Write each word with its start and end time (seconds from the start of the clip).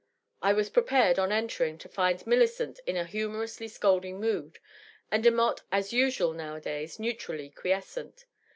I 0.41 0.53
was 0.53 0.71
prepared, 0.71 1.19
on 1.19 1.31
entering, 1.31 1.77
to 1.77 1.87
find 1.87 2.25
Millicent 2.25 2.79
in 2.87 2.97
a 2.97 3.03
humorously 3.05 3.67
scolding 3.67 4.19
mood, 4.19 4.57
and 5.11 5.23
Demotte, 5.23 5.61
as 5.71 5.93
usual 5.93 6.33
now 6.33 6.57
adays, 6.57 6.97
neutrally 6.99 7.51
quiescent. 7.51 8.25